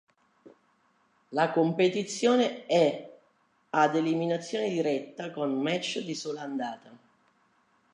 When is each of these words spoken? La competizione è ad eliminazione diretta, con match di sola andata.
La 1.29 1.51
competizione 1.51 2.65
è 2.65 3.07
ad 3.69 3.95
eliminazione 3.95 4.67
diretta, 4.69 5.29
con 5.29 5.53
match 5.61 5.99
di 5.99 6.15
sola 6.15 6.41
andata. 6.41 6.97